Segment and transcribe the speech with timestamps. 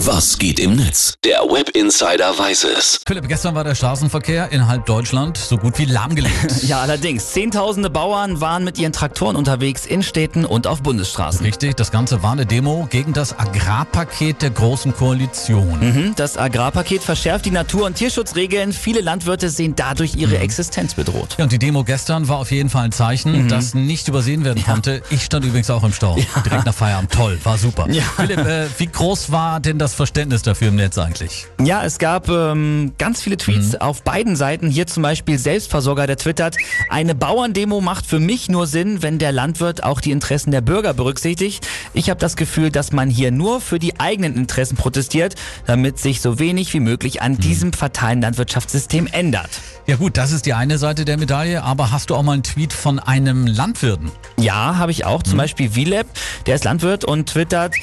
[0.00, 1.14] Was geht im Netz?
[1.24, 3.00] Der Web Insider weiß es.
[3.06, 6.34] Philipp, gestern war der Straßenverkehr in halb Deutschland so gut wie lahmgelegt.
[6.66, 7.32] Ja, allerdings.
[7.32, 11.44] Zehntausende Bauern waren mit ihren Traktoren unterwegs in Städten und auf Bundesstraßen.
[11.46, 15.78] Richtig, das Ganze war eine Demo gegen das Agrarpaket der Großen Koalition.
[15.80, 18.72] Mhm, Das Agrarpaket verschärft die Natur- und Tierschutzregeln.
[18.72, 20.20] Viele Landwirte sehen dadurch Mhm.
[20.20, 21.36] ihre Existenz bedroht.
[21.38, 24.62] Ja, und die Demo gestern war auf jeden Fall ein Zeichen, das nicht übersehen werden
[24.64, 25.02] konnte.
[25.10, 26.16] Ich stand übrigens auch im Stau.
[26.44, 27.12] Direkt nach Feierabend.
[27.12, 27.86] Toll, war super.
[27.90, 28.02] Ja.
[28.16, 31.46] Philipp, äh, wie groß war denn das Verständnis dafür im Netz eigentlich?
[31.62, 33.80] Ja, es gab ähm, ganz viele Tweets Mhm.
[33.80, 34.68] auf beiden Seiten.
[34.68, 36.56] Hier zum Beispiel Selbstversorger, der twittert,
[36.90, 40.94] eine Bauerndemo macht für mich nur Sinn, wenn der Landwirt auch die Interessen der Bürger
[40.94, 41.66] berücksichtigt.
[41.94, 45.34] Ich habe das Gefühl, dass man hier nur für die eigenen Interessen protestiert,
[45.66, 47.20] damit sich so wenig wie möglich Mhm.
[47.22, 49.50] an diesem fatalen Landwirtschaftssystem ändert.
[49.86, 52.42] Ja gut, das ist die eine Seite der Medaille, aber hast du auch mal einen
[52.42, 54.10] Tweet von einem Landwirten?
[54.38, 55.22] Ja, habe ich auch.
[55.22, 56.06] Zum Beispiel Vilep,
[56.46, 57.74] der ist Landwirt und twittert,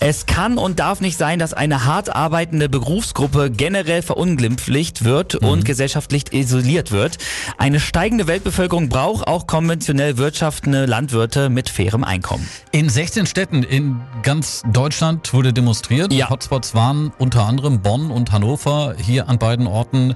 [0.00, 5.64] es kann und darf nicht sein, dass eine hart arbeitende Berufsgruppe generell verunglimpflicht wird und
[5.64, 7.18] gesellschaftlich isoliert wird.
[7.58, 12.48] Eine steigende Weltbevölkerung braucht auch konventionell wirtschaftende Landwirte mit fairem Einkommen.
[12.70, 16.12] In 16 Städten in ganz Deutschland wurde demonstriert.
[16.12, 16.30] Ja.
[16.30, 18.94] Hotspots waren unter anderem Bonn und Hannover.
[18.98, 20.14] Hier an beiden Orten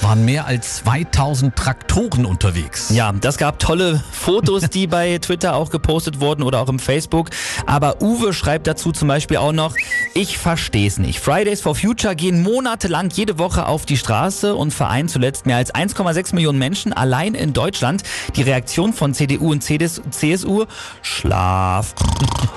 [0.00, 2.90] waren mehr als 2000 Traktoren unterwegs.
[2.90, 7.30] Ja, das gab tolle Fotos, die bei Twitter auch gepostet wurden oder auch im Facebook.
[7.66, 9.74] Aber Uwe schreibt dazu zum Beispiel auch noch,
[10.16, 11.20] ich verstehe es nicht.
[11.20, 15.74] Fridays for Future gehen monatelang jede Woche auf die Straße und vereinen zuletzt mehr als
[15.74, 18.02] 1,6 Millionen Menschen allein in Deutschland.
[18.34, 20.64] Die Reaktion von CDU und CSU,
[21.02, 21.94] Schlaf.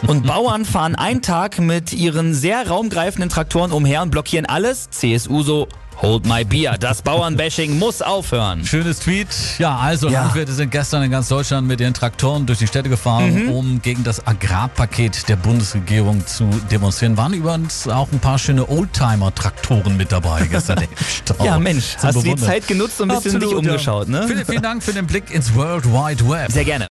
[0.07, 4.89] Und Bauern fahren einen Tag mit ihren sehr raumgreifenden Traktoren umher und blockieren alles.
[4.91, 5.67] CSU so,
[6.01, 6.77] hold my beer.
[6.79, 8.65] Das Bauernbashing muss aufhören.
[8.65, 9.27] Schönes Tweet.
[9.57, 10.21] Ja, also Ja.
[10.23, 13.49] Landwirte sind gestern in ganz Deutschland mit ihren Traktoren durch die Städte gefahren, Mhm.
[13.51, 17.17] um gegen das Agrarpaket der Bundesregierung zu demonstrieren.
[17.17, 20.79] Waren übrigens auch ein paar schöne Oldtimer-Traktoren mit dabei gestern.
[21.43, 22.35] Ja, Mensch, hast du die.
[22.35, 23.71] Zeit genutzt und ein bisschen dich Absolut, ja.
[23.71, 24.25] umgeschaut, ne?
[24.27, 26.51] Philipp, vielen Dank für den Blick ins World Wide Web.
[26.51, 26.87] Sehr gerne.